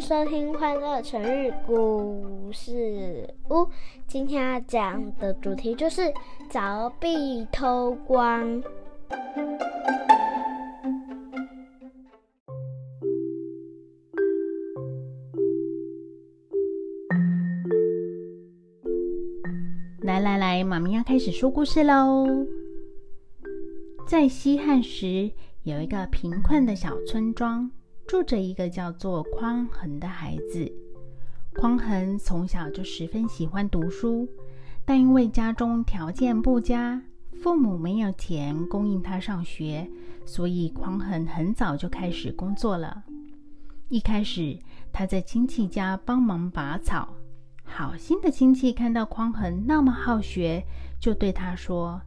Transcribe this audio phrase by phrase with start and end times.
[0.00, 3.54] 收听《欢乐成语故事屋》。
[4.06, 6.00] 今天要讲的主题就是
[6.50, 8.62] 凿壁偷光。
[20.00, 22.26] 来来来，妈咪要开始说故事喽。
[24.06, 25.30] 在西汉时，
[25.64, 27.70] 有一个贫困的小村庄。
[28.10, 30.68] 住着一个叫做匡衡的孩子。
[31.54, 34.28] 匡衡从小就十分喜欢读书，
[34.84, 37.00] 但因为家中条件不佳，
[37.40, 39.88] 父母没有钱供应他上学，
[40.26, 43.04] 所以匡衡很早就开始工作了。
[43.88, 44.58] 一开始，
[44.92, 47.14] 他在亲戚家帮忙拔草。
[47.62, 50.60] 好心的亲戚看到匡衡那么好学，
[50.98, 52.02] 就对他说：“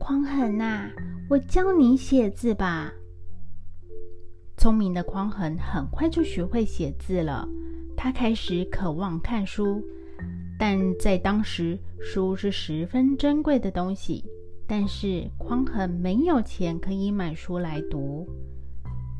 [0.00, 0.90] 匡衡呐，
[1.30, 2.92] 我教你写字吧。”
[4.66, 7.48] 聪明的匡衡很快就学会写字了。
[7.96, 9.80] 他开始渴望看书，
[10.58, 14.24] 但在当时，书是十分珍贵的东西。
[14.66, 18.26] 但是匡衡没有钱可以买书来读。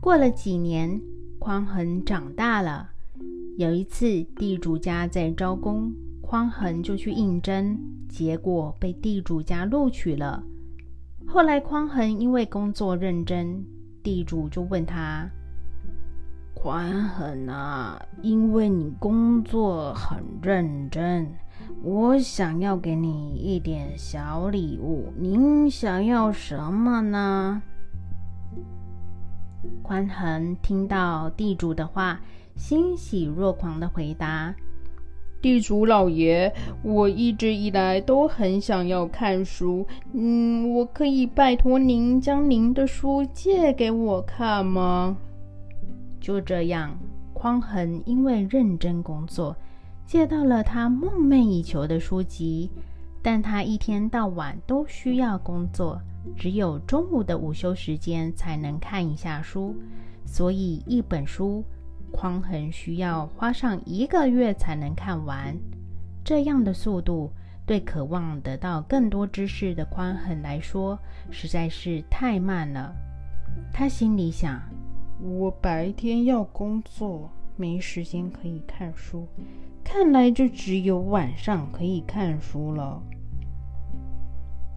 [0.00, 1.00] 过了几年，
[1.39, 2.91] 匡衡长大了。
[3.56, 10.42] 有一次，地主家在招工，匡衡就去应征，结果被地主家录取了。
[11.24, 13.64] 后来，匡衡因为工作认真。
[14.06, 15.28] 地主就问他
[16.54, 21.28] ：“宽衡啊，因为你工作很认真，
[21.82, 25.12] 我想要给你一点小礼物。
[25.18, 27.60] 您想要什么呢？”
[29.82, 32.20] 宽衡听到地主的话，
[32.54, 34.54] 欣喜若狂的回答。
[35.47, 36.52] 地主老爷，
[36.83, 45.17] 我一直以来都很想要看书，嗯，我可以拜托您将您的书借给我看吗？
[46.20, 46.98] 就这样，
[47.33, 49.55] 匡衡因为认真工作，
[50.05, 52.68] 借到了他梦寐以求的书籍，
[53.23, 56.01] 但他一天到晚都需要工作，
[56.36, 59.77] 只有中午的午休时间才能看一下书，
[60.24, 61.63] 所以一本书。
[62.12, 65.56] 匡衡需要花上一个月才能看完，
[66.24, 67.30] 这样的速度
[67.67, 70.98] 对渴望得到更多知识的匡衡来说
[71.30, 72.95] 实在是太慢了。
[73.72, 74.61] 他心里想：
[75.20, 79.27] 我白天要工作，没时间可以看书，
[79.84, 83.02] 看来就只有晚上可以看书了。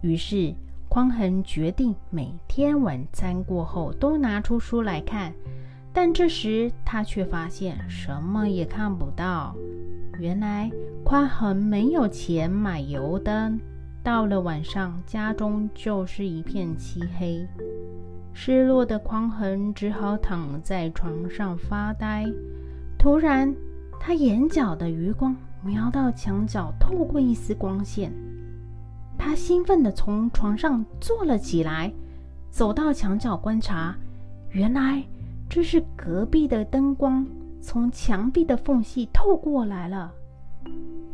[0.02, 0.54] 于是，
[0.88, 5.32] 匡衡决定每天晚餐过后都拿出书来看。
[5.92, 9.54] 但这时他却发现什么也看不到。
[10.18, 10.70] 原来
[11.04, 13.58] 匡衡没有钱买油灯，
[14.02, 17.46] 到了晚上，家中就是一片漆黑。
[18.32, 22.24] 失落的匡衡只好躺在床上发呆。
[22.98, 23.52] 突然，
[23.98, 28.12] 他眼角的余光瞄到墙角透过一丝光线，
[29.18, 31.92] 他兴奋地从床上坐了起来，
[32.50, 33.96] 走到墙角观察，
[34.50, 35.02] 原来。
[35.52, 37.26] 这是隔壁的灯光
[37.60, 40.14] 从墙壁的缝隙透过来了。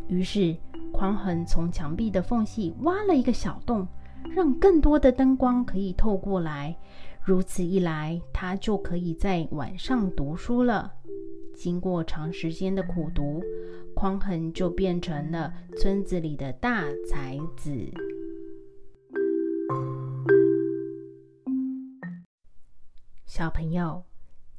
[0.08, 0.54] 于是，
[0.92, 3.88] 匡衡从墙壁的缝隙挖了一个小洞，
[4.34, 6.76] 让更多的灯光可以透过来。
[7.22, 10.92] 如此一来，他就可以在晚上读书了。
[11.54, 13.42] 经过长时间的苦读，
[13.94, 17.70] 匡衡就变成了村子里的大才子。
[23.24, 24.04] 小朋友。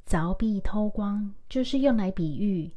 [0.08, 2.72] 凿壁偷光就是用来比喻，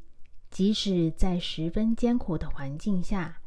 [0.50, 3.38] 即使在十分艰苦的环境下，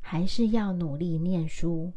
[0.00, 1.92] 还是要努力念书。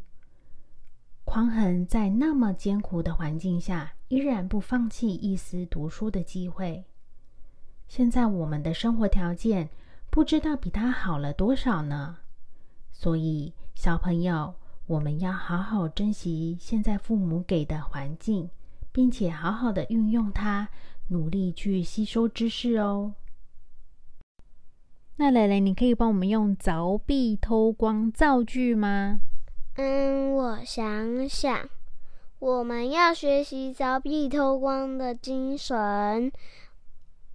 [1.24, 6.84] 匡衡在那么艰苦的环境下，依然不放弃一丝读书的机会。
[7.86, 9.70] 现在我们的生活条件
[10.10, 12.18] 不知道比他好了多少呢，
[12.92, 14.54] 所以小朋友，
[14.84, 18.50] 我们要好好珍惜现在父母给的环境，
[18.92, 20.68] 并且好好的运用它。
[21.08, 23.14] 努力去吸收知识哦。
[25.16, 29.20] 那蕾蕾，你可以帮我们用“凿壁偷光”造句吗？
[29.74, 31.68] 嗯，我想想，
[32.38, 36.30] 我们要学习凿壁偷光的精神，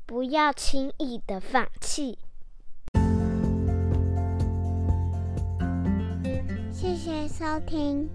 [0.05, 2.17] 不要轻易的放弃。
[6.71, 8.09] 谢谢收听，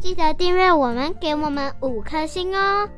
[0.00, 2.88] 记得订阅我们，给我们五颗星哦。